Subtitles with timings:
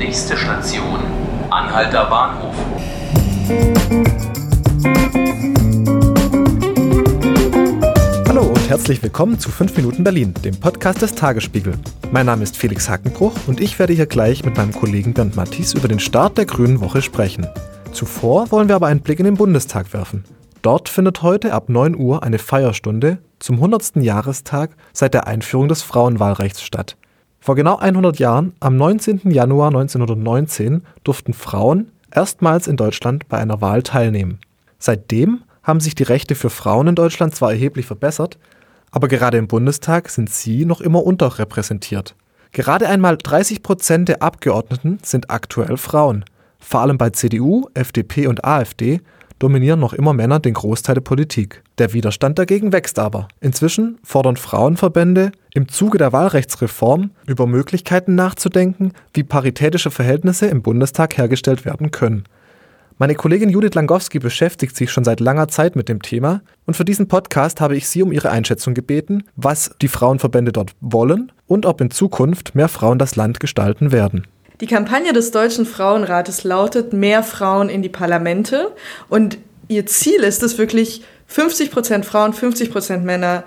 [0.00, 0.98] Nächste Station,
[1.50, 2.54] Anhalter Bahnhof.
[8.26, 11.74] Hallo und herzlich willkommen zu 5 Minuten Berlin, dem Podcast des Tagesspiegel.
[12.12, 15.74] Mein Name ist Felix Hackenbruch und ich werde hier gleich mit meinem Kollegen Bernd Mattis
[15.74, 17.46] über den Start der Grünen Woche sprechen.
[17.92, 20.24] Zuvor wollen wir aber einen Blick in den Bundestag werfen.
[20.62, 23.96] Dort findet heute ab 9 Uhr eine Feierstunde zum 100.
[23.96, 26.96] Jahrestag seit der Einführung des Frauenwahlrechts statt.
[27.42, 29.30] Vor genau 100 Jahren, am 19.
[29.30, 34.40] Januar 1919, durften Frauen erstmals in Deutschland bei einer Wahl teilnehmen.
[34.78, 38.38] Seitdem haben sich die Rechte für Frauen in Deutschland zwar erheblich verbessert,
[38.90, 42.14] aber gerade im Bundestag sind sie noch immer unterrepräsentiert.
[42.52, 46.26] Gerade einmal 30 Prozent der Abgeordneten sind aktuell Frauen.
[46.58, 49.00] Vor allem bei CDU, FDP und AfD
[49.38, 51.62] dominieren noch immer Männer den Großteil der Politik.
[51.80, 53.28] Der Widerstand dagegen wächst aber.
[53.40, 61.16] Inzwischen fordern Frauenverbände im Zuge der Wahlrechtsreform über Möglichkeiten nachzudenken, wie paritätische Verhältnisse im Bundestag
[61.16, 62.24] hergestellt werden können.
[62.98, 66.84] Meine Kollegin Judith Langowski beschäftigt sich schon seit langer Zeit mit dem Thema und für
[66.84, 71.64] diesen Podcast habe ich sie um ihre Einschätzung gebeten, was die Frauenverbände dort wollen und
[71.64, 74.26] ob in Zukunft mehr Frauen das Land gestalten werden.
[74.60, 78.70] Die Kampagne des Deutschen Frauenrates lautet mehr Frauen in die Parlamente
[79.08, 83.44] und ihr Ziel ist es wirklich 50 Prozent Frauen, 50 Prozent Männer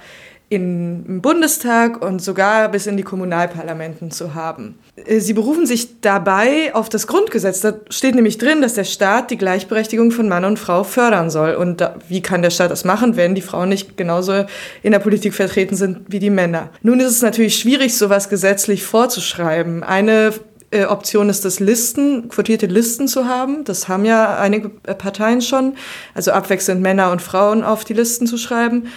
[0.50, 4.78] im Bundestag und sogar bis in die Kommunalparlamenten zu haben.
[5.08, 7.62] Sie berufen sich dabei auf das Grundgesetz.
[7.62, 11.56] Da steht nämlich drin, dass der Staat die Gleichberechtigung von Mann und Frau fördern soll.
[11.56, 14.46] Und da, wie kann der Staat das machen, wenn die Frauen nicht genauso
[14.84, 16.70] in der Politik vertreten sind wie die Männer?
[16.84, 19.84] Nun ist es natürlich schwierig, sowas gesetzlich vorzuschreiben.
[19.84, 20.34] Eine
[20.74, 23.64] äh, Option ist es, Listen, quotierte Listen zu haben.
[23.64, 25.76] Das haben ja einige Parteien schon,
[26.14, 28.88] also abwechselnd Männer und Frauen auf die Listen zu schreiben.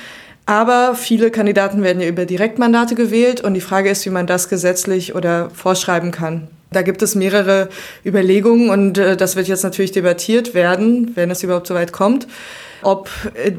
[0.47, 4.48] Aber viele Kandidaten werden ja über Direktmandate gewählt und die Frage ist, wie man das
[4.48, 6.48] gesetzlich oder vorschreiben kann.
[6.70, 7.69] Da gibt es mehrere
[8.04, 12.27] Überlegungen und äh, das wird jetzt natürlich debattiert werden, wenn es überhaupt so weit kommt,
[12.82, 13.10] ob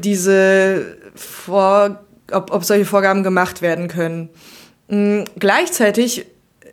[0.02, 2.00] diese Vor
[2.32, 4.28] ob, ob solche Vorgaben gemacht werden können.
[4.88, 5.24] Mhm.
[5.38, 6.26] Gleichzeitig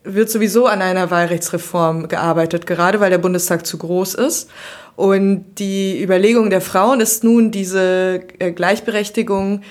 [0.05, 4.49] wird sowieso an einer Wahlrechtsreform gearbeitet, gerade weil der Bundestag zu groß ist.
[4.95, 9.61] Und die Überlegung der Frauen ist nun, diese äh, Gleichberechtigung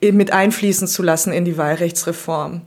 [0.00, 2.60] mit einfließen zu lassen in die Wahlrechtsreform.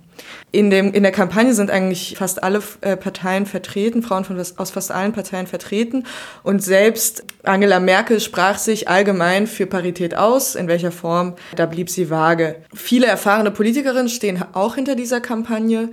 [0.51, 4.71] In, dem, in der Kampagne sind eigentlich fast alle äh, Parteien vertreten, Frauen von, aus
[4.71, 6.05] fast allen Parteien vertreten.
[6.43, 10.55] Und selbst Angela Merkel sprach sich allgemein für Parität aus.
[10.55, 12.57] In welcher Form, da blieb sie vage.
[12.73, 15.89] Viele erfahrene Politikerinnen stehen auch hinter dieser Kampagne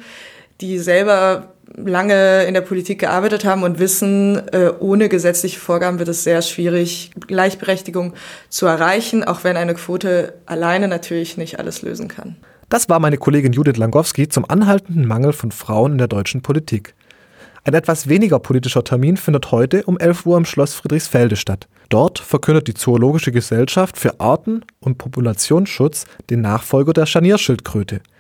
[0.61, 6.09] die selber lange in der Politik gearbeitet haben und wissen, äh, ohne gesetzliche Vorgaben wird
[6.09, 8.15] es sehr schwierig, Gleichberechtigung
[8.49, 12.37] zu erreichen, auch wenn eine Quote alleine natürlich nicht alles lösen kann.
[12.69, 16.95] Das war meine Kollegin Judith Langowski zum anhaltenden Mangel von Frauen in der deutschen Politik.
[17.65, 21.69] Ein etwas weniger politischer Termin findet heute um 11 Uhr im Schloss Friedrichsfelde statt.
[21.91, 28.01] Dort verkündet die Zoologische Gesellschaft für Arten- und Populationsschutz den Nachfolger der Scharnierschildkröte–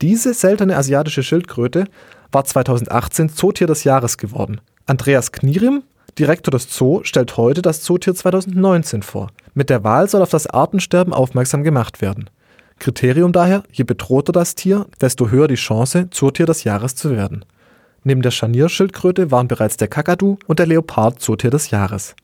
[0.00, 1.84] diese seltene asiatische Schildkröte
[2.32, 4.60] war 2018 Zootier des Jahres geworden.
[4.86, 5.82] Andreas Knierim,
[6.18, 9.28] Direktor des Zoo, stellt heute das Zootier 2019 vor.
[9.54, 12.28] Mit der Wahl soll auf das Artensterben aufmerksam gemacht werden.
[12.78, 17.44] Kriterium daher, je bedrohter das Tier, desto höher die Chance, Zootier des Jahres zu werden.
[18.02, 22.14] Neben der Scharnierschildkröte waren bereits der Kakadu und der Leopard Zootier des Jahres.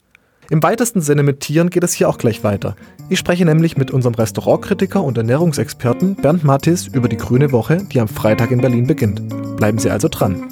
[0.51, 2.75] Im weitesten Sinne mit Tieren geht es hier auch gleich weiter.
[3.09, 8.01] Ich spreche nämlich mit unserem Restaurantkritiker und Ernährungsexperten Bernd Mattis über die Grüne Woche, die
[8.01, 9.23] am Freitag in Berlin beginnt.
[9.57, 10.43] Bleiben Sie also dran.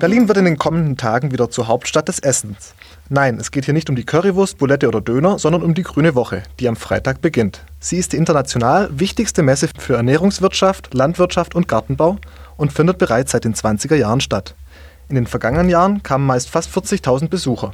[0.00, 2.72] Berlin wird in den kommenden Tagen wieder zur Hauptstadt des Essens.
[3.10, 6.14] Nein, es geht hier nicht um die Currywurst, Boulette oder Döner, sondern um die Grüne
[6.14, 7.66] Woche, die am Freitag beginnt.
[7.80, 12.16] Sie ist die international wichtigste Messe für Ernährungswirtschaft, Landwirtschaft und Gartenbau
[12.56, 14.54] und findet bereits seit den 20er Jahren statt.
[15.10, 17.72] In den vergangenen Jahren kamen meist fast 40.000 Besucher.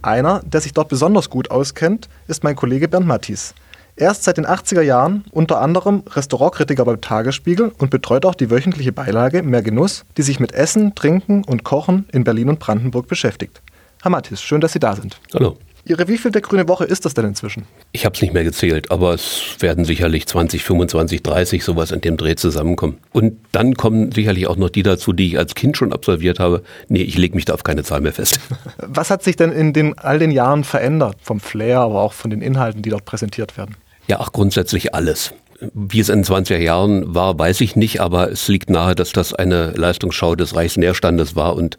[0.00, 3.52] Einer, der sich dort besonders gut auskennt, ist mein Kollege Bernd Mattis.
[4.00, 8.48] Er ist seit den 80er Jahren unter anderem Restaurantkritiker beim Tagesspiegel und betreut auch die
[8.48, 13.08] wöchentliche Beilage Mehr Genuss, die sich mit Essen, Trinken und Kochen in Berlin und Brandenburg
[13.08, 13.60] beschäftigt.
[14.00, 15.18] Herr Matthias, schön, dass Sie da sind.
[15.34, 15.56] Hallo.
[15.84, 17.64] Ihre wievielte grüne Woche ist das denn inzwischen?
[17.90, 22.00] Ich habe es nicht mehr gezählt, aber es werden sicherlich 20, 25, 30 sowas in
[22.00, 22.98] dem Dreh zusammenkommen.
[23.12, 26.62] Und dann kommen sicherlich auch noch die dazu, die ich als Kind schon absolviert habe.
[26.88, 28.38] Nee, ich lege mich da auf keine Zahl mehr fest.
[28.78, 31.16] Was hat sich denn in den, all den Jahren verändert?
[31.20, 33.74] Vom Flair, aber auch von den Inhalten, die dort präsentiert werden?
[34.08, 35.34] Ja, ach, grundsätzlich alles.
[35.74, 39.10] wie es in den 20er Jahren war, weiß ich nicht, aber es liegt nahe, dass
[39.10, 41.76] das eine Leistungsschau des Reichsnährstandes war und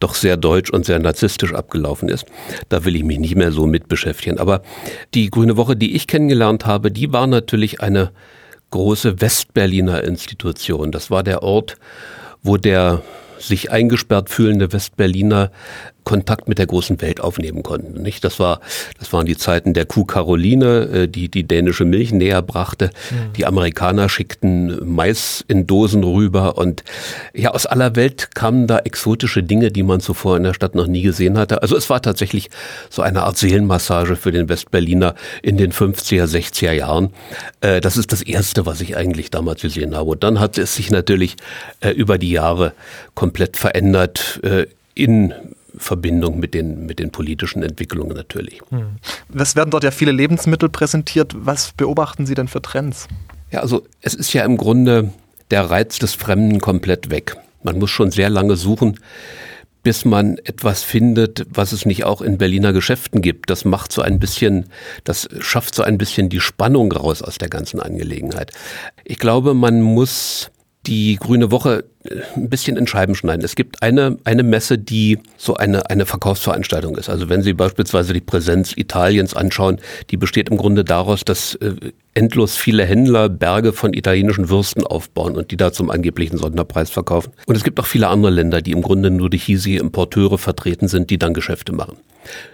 [0.00, 2.26] doch sehr deutsch und sehr narzisstisch abgelaufen ist.
[2.68, 4.38] Da will ich mich nicht mehr so mit beschäftigen.
[4.38, 4.60] Aber
[5.14, 8.10] die Grüne Woche, die ich kennengelernt habe, die war natürlich eine
[8.70, 10.92] große Westberliner Institution.
[10.92, 11.76] Das war der Ort,
[12.42, 13.02] wo der
[13.38, 15.50] sich eingesperrt fühlende Westberliner
[16.04, 18.02] Kontakt mit der großen Welt aufnehmen konnten.
[18.02, 18.24] Nicht?
[18.24, 18.60] Das war,
[18.98, 22.90] das waren die Zeiten der Kuh Caroline, äh, die die dänische Milch näher brachte.
[23.10, 23.32] Mhm.
[23.34, 26.82] Die Amerikaner schickten Mais in Dosen rüber und
[27.34, 30.86] ja, aus aller Welt kamen da exotische Dinge, die man zuvor in der Stadt noch
[30.86, 31.62] nie gesehen hatte.
[31.62, 32.50] Also es war tatsächlich
[32.90, 37.10] so eine Art Seelenmassage für den Westberliner in den 50er, 60er Jahren.
[37.60, 40.10] Äh, das ist das erste, was ich eigentlich damals gesehen habe.
[40.10, 41.36] Und dann hat es sich natürlich
[41.80, 42.72] äh, über die Jahre
[43.14, 44.40] komplett verändert
[44.94, 45.34] in
[45.76, 48.60] Verbindung mit den, mit den politischen Entwicklungen natürlich.
[48.70, 48.96] Hm.
[49.34, 51.34] Es werden dort ja viele Lebensmittel präsentiert.
[51.36, 53.08] Was beobachten Sie denn für Trends?
[53.50, 55.12] Ja, also es ist ja im Grunde
[55.50, 57.36] der Reiz des Fremden komplett weg.
[57.62, 58.98] Man muss schon sehr lange suchen,
[59.82, 63.50] bis man etwas findet, was es nicht auch in Berliner Geschäften gibt.
[63.50, 64.66] Das macht so ein bisschen,
[65.04, 68.52] das schafft so ein bisschen die Spannung raus aus der ganzen Angelegenheit.
[69.04, 70.50] Ich glaube, man muss
[70.86, 73.44] die Grüne Woche äh, ein bisschen in Scheiben schneiden.
[73.44, 77.08] Es gibt eine, eine Messe, die so eine, eine Verkaufsveranstaltung ist.
[77.08, 79.78] Also wenn Sie beispielsweise die Präsenz Italiens anschauen,
[80.10, 81.74] die besteht im Grunde daraus, dass äh,
[82.14, 87.32] endlos viele Händler Berge von italienischen Würsten aufbauen und die da zum angeblichen Sonderpreis verkaufen.
[87.46, 90.88] Und es gibt auch viele andere Länder, die im Grunde nur durch hiesige Importeure vertreten
[90.88, 91.96] sind, die dann Geschäfte machen.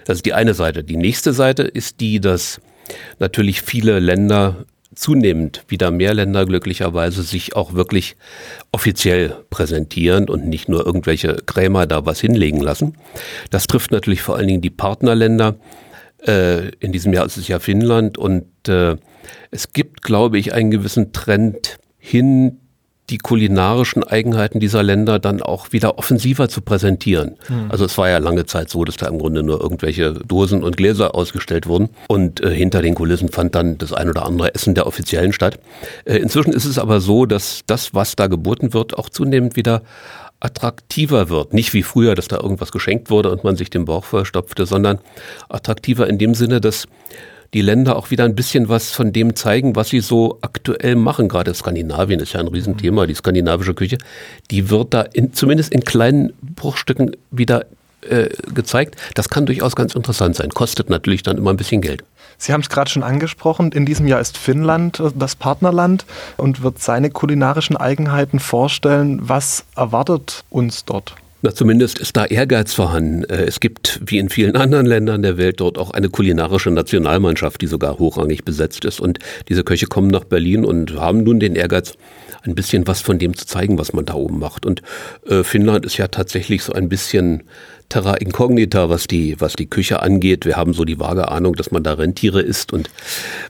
[0.05, 0.85] Das ist die eine Seite.
[0.85, 2.61] Die nächste Seite ist die, dass
[3.19, 4.65] natürlich viele Länder
[4.99, 8.17] zunehmend wieder mehr Länder glücklicherweise sich auch wirklich
[8.73, 12.97] offiziell präsentieren und nicht nur irgendwelche Krämer da was hinlegen lassen.
[13.51, 15.57] Das trifft natürlich vor allen Dingen die Partnerländer.
[16.27, 18.97] Äh, in diesem Jahr ist es ja Finnland und äh,
[19.51, 22.61] es gibt, glaube ich, einen gewissen Trend hin
[23.11, 27.37] die kulinarischen Eigenheiten dieser Länder dann auch wieder offensiver zu präsentieren.
[27.49, 27.71] Mhm.
[27.71, 30.77] Also es war ja lange Zeit so, dass da im Grunde nur irgendwelche Dosen und
[30.77, 34.75] Gläser ausgestellt wurden und äh, hinter den Kulissen fand dann das ein oder andere Essen
[34.75, 35.59] der Offiziellen statt.
[36.05, 39.83] Äh, inzwischen ist es aber so, dass das, was da geboten wird, auch zunehmend wieder
[40.41, 41.53] attraktiver wird.
[41.53, 44.99] Nicht wie früher, dass da irgendwas geschenkt wurde und man sich den Bauch verstopfte, sondern
[45.49, 46.87] attraktiver in dem Sinne, dass
[47.55, 51.29] die Länder auch wieder ein bisschen was von dem zeigen, was sie so aktuell machen.
[51.29, 53.99] Gerade Skandinavien ist ja ein Riesenthema, die skandinavische Küche.
[54.51, 57.65] Die wird da in, zumindest in kleinen Bruchstücken wieder
[58.03, 58.97] äh, gezeigt.
[59.15, 60.51] Das kann durchaus ganz interessant sein.
[60.51, 62.05] Kostet natürlich dann immer ein bisschen Geld.
[62.37, 66.05] Sie haben es gerade schon angesprochen, in diesem Jahr ist Finnland äh, das Partnerland
[66.37, 69.21] und wird seine kulinarischen Eigenheiten vorstellen.
[69.23, 71.17] Was erwartet uns dort?
[71.41, 73.23] Na, zumindest ist da Ehrgeiz vorhanden.
[73.25, 77.61] Äh, es gibt, wie in vielen anderen Ländern der Welt, dort auch eine kulinarische Nationalmannschaft,
[77.61, 78.99] die sogar hochrangig besetzt ist.
[78.99, 81.95] Und diese Köche kommen nach Berlin und haben nun den Ehrgeiz,
[82.43, 84.67] ein bisschen was von dem zu zeigen, was man da oben macht.
[84.67, 84.83] Und
[85.29, 87.45] äh, Finnland ist ja tatsächlich so ein bisschen
[87.89, 90.45] Terra Incognita, was die, was die Küche angeht.
[90.45, 92.91] Wir haben so die vage Ahnung, dass man da Rentiere isst und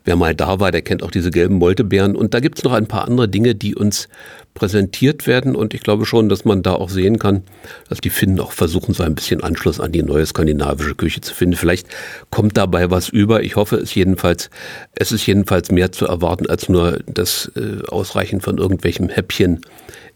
[0.04, 2.14] wer mal da war, der kennt auch diese gelben Moltebeeren.
[2.14, 4.08] Und da gibt's noch ein paar andere Dinge, die uns
[4.54, 7.44] präsentiert werden und ich glaube schon, dass man da auch sehen kann,
[7.88, 11.32] dass die Finnen auch versuchen, so ein bisschen Anschluss an die neue skandinavische Küche zu
[11.32, 11.56] finden.
[11.56, 11.86] Vielleicht
[12.30, 13.42] kommt dabei was über.
[13.42, 14.50] Ich hoffe es jedenfalls.
[14.94, 19.60] Es ist jedenfalls mehr zu erwarten als nur das äh, Ausreichen von irgendwelchen Häppchen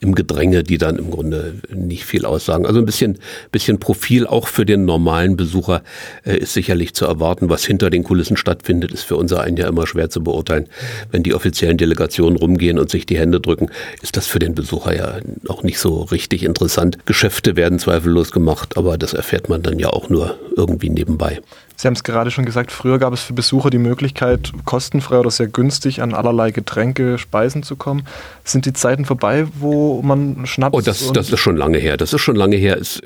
[0.02, 2.66] im Gedränge, die dann im Grunde nicht viel aussagen.
[2.66, 3.18] Also ein bisschen,
[3.52, 5.82] bisschen Profil auch für den normalen Besucher
[6.24, 7.48] äh, ist sicherlich zu erwarten.
[7.48, 10.66] Was hinter den Kulissen stattfindet, ist für unser einen ja immer schwer zu beurteilen.
[11.10, 13.70] Wenn die offiziellen Delegationen rumgehen und sich die Hände drücken,
[14.02, 15.18] ist das für den Besucher ja
[15.48, 16.98] auch nicht so richtig interessant.
[17.06, 21.40] Geschäfte werden zweifellos gemacht, aber das erfährt man dann ja auch nur irgendwie nebenbei.
[21.76, 25.30] Sie haben es gerade schon gesagt, früher gab es für Besucher die Möglichkeit, kostenfrei oder
[25.30, 28.06] sehr günstig an allerlei Getränke, Speisen zu kommen.
[28.44, 30.76] Sind die Zeiten vorbei, wo man Schnaps...
[30.76, 31.96] Oh, das, das ist schon lange her.
[31.96, 32.78] Das ist schon lange her.
[32.78, 33.00] Es,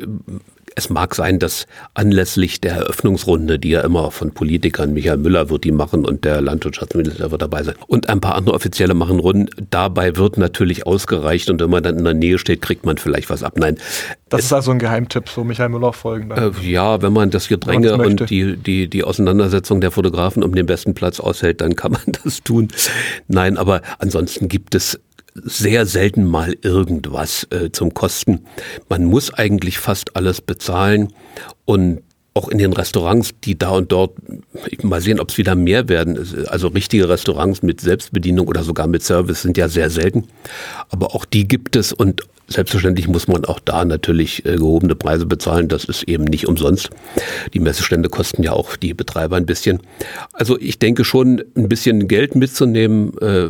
[0.76, 5.64] es mag sein, dass anlässlich der Eröffnungsrunde, die ja immer von Politikern, Michael Müller wird
[5.64, 9.48] die machen und der Landwirtschaftsminister wird dabei sein und ein paar andere Offizielle machen Runden,
[9.70, 13.30] dabei wird natürlich ausgereicht und wenn man dann in der Nähe steht, kriegt man vielleicht
[13.30, 13.54] was ab.
[13.56, 13.78] Nein.
[14.28, 16.30] Das es, ist also ein Geheimtipp, so Michael Müller folgen.
[16.32, 20.66] Äh, ja, wenn man das Gedränge und die, die, die Auseinandersetzung der Fotografen um den
[20.66, 22.68] besten Platz aushält, dann kann man das tun.
[23.28, 25.00] Nein, aber ansonsten gibt es
[25.44, 28.46] sehr selten mal irgendwas äh, zum Kosten.
[28.88, 31.12] Man muss eigentlich fast alles bezahlen
[31.64, 32.02] und
[32.34, 34.12] auch in den Restaurants, die da und dort,
[34.82, 36.18] mal sehen, ob es wieder mehr werden.
[36.48, 40.24] Also richtige Restaurants mit Selbstbedienung oder sogar mit Service sind ja sehr selten.
[40.90, 45.26] Aber auch die gibt es und Selbstverständlich muss man auch da natürlich äh, gehobene Preise
[45.26, 45.68] bezahlen.
[45.68, 46.90] Das ist eben nicht umsonst.
[47.54, 49.80] Die Messestände kosten ja auch die Betreiber ein bisschen.
[50.32, 53.48] Also ich denke schon, ein bisschen Geld mitzunehmen äh,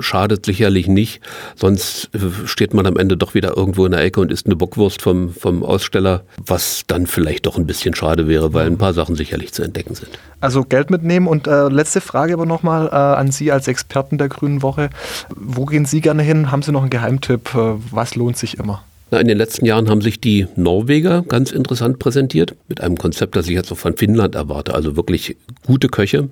[0.00, 1.20] schadet sicherlich nicht.
[1.56, 4.56] Sonst äh, steht man am Ende doch wieder irgendwo in der Ecke und isst eine
[4.56, 8.94] Bockwurst vom, vom Aussteller, was dann vielleicht doch ein bisschen schade wäre, weil ein paar
[8.94, 10.18] Sachen sicherlich zu entdecken sind.
[10.40, 14.28] Also Geld mitnehmen und äh, letzte Frage aber nochmal äh, an Sie als Experten der
[14.28, 14.88] Grünen Woche.
[15.34, 16.50] Wo gehen Sie gerne hin?
[16.50, 17.50] Haben Sie noch einen Geheimtipp?
[17.54, 18.84] Was lohnt sich immer?
[19.10, 23.36] Na, in den letzten Jahren haben sich die Norweger ganz interessant präsentiert, mit einem Konzept,
[23.36, 24.74] das ich jetzt so von Finnland erwarte.
[24.74, 26.28] Also wirklich gute Köche,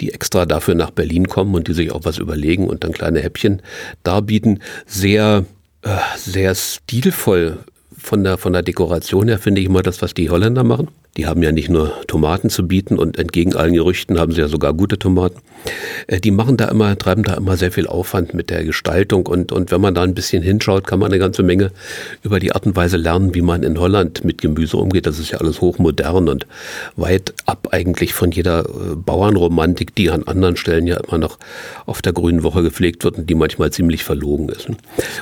[0.00, 3.20] die extra dafür nach Berlin kommen und die sich auch was überlegen und dann kleine
[3.20, 3.60] Häppchen
[4.04, 4.60] darbieten.
[4.86, 5.44] Sehr,
[5.82, 7.58] äh, sehr stilvoll
[7.96, 10.88] von der, von der Dekoration her finde ich immer das, was die Holländer machen.
[11.18, 14.48] Die haben ja nicht nur Tomaten zu bieten und entgegen allen Gerüchten haben sie ja
[14.48, 15.40] sogar gute Tomaten.
[16.06, 19.52] Äh, die machen da immer, treiben da immer sehr viel Aufwand mit der Gestaltung und,
[19.52, 21.70] und wenn man da ein bisschen hinschaut, kann man eine ganze Menge
[22.22, 25.06] über die Art und Weise lernen, wie man in Holland mit Gemüse umgeht.
[25.06, 26.46] Das ist ja alles hochmodern und
[26.96, 31.38] weit ab eigentlich von jeder äh, Bauernromantik, die an anderen Stellen ja immer noch
[31.84, 34.68] auf der Grünen Woche gepflegt wird und die manchmal ziemlich verlogen ist.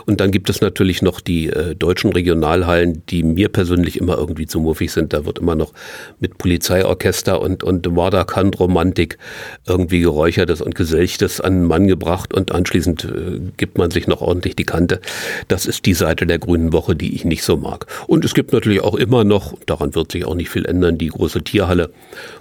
[0.06, 4.46] Und dann gibt es natürlich noch die äh, deutschen Regionalhallen, die mir persönlich immer irgendwie
[4.46, 5.12] zu muffig sind.
[5.12, 5.72] Da wird immer noch
[6.18, 9.18] mit Polizeiorchester und, und Waderkant-Romantik
[9.66, 14.20] irgendwie geräuchertes und geselchtes an den Mann gebracht und anschließend äh, gibt man sich noch
[14.20, 15.00] ordentlich die Kante.
[15.48, 17.86] Das ist die Seite der Grünen Woche, die ich nicht so mag.
[18.06, 21.08] Und es gibt natürlich auch immer noch, daran wird sich auch nicht viel ändern, die
[21.08, 21.90] große Tierhalle,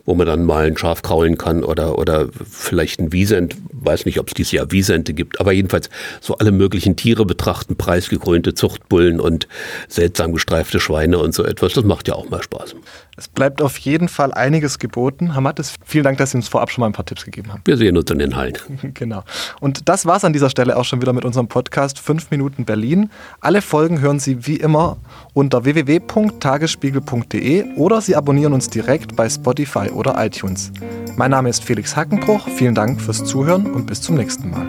[0.06, 4.20] wo man dann mal ein Schaf kraulen kann oder, oder vielleicht ein Wiesent, weiß nicht,
[4.20, 5.90] ob es dieses Jahr Wiesente gibt, aber jedenfalls
[6.22, 9.48] so alle möglichen Tiere betrachten, preisgekrönte Zuchtbullen und
[9.88, 11.74] seltsam gestreifte Schweine und so etwas.
[11.74, 12.76] Das macht ja auch mal Spaß.
[13.18, 15.34] Es bleibt auf jeden Fall einiges geboten.
[15.34, 17.62] Herr Mattes, vielen Dank, dass Sie uns vorab schon mal ein paar Tipps gegeben haben.
[17.66, 18.58] Wir sehen uns in den Hallen.
[18.94, 19.24] genau.
[19.60, 22.66] Und das war es an dieser Stelle auch schon wieder mit unserem Podcast 5 Minuten
[22.66, 23.10] Berlin.
[23.40, 24.98] Alle Folgen hören Sie wie immer
[25.34, 30.72] unter www.tagesspiegel.de oder Sie abonnieren uns direkt bei Spotify oder iTunes.
[31.16, 32.48] Mein Name ist Felix Hackenbruch.
[32.48, 34.66] Vielen Dank fürs Zuhören und bis zum nächsten Mal.